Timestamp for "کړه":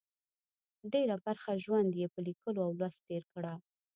3.33-3.53